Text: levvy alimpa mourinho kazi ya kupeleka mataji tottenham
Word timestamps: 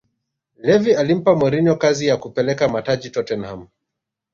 levvy 0.57 0.93
alimpa 0.95 1.35
mourinho 1.35 1.75
kazi 1.75 2.07
ya 2.07 2.17
kupeleka 2.17 2.67
mataji 2.69 3.09
tottenham 3.09 3.67